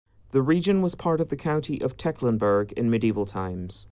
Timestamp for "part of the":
0.95-1.35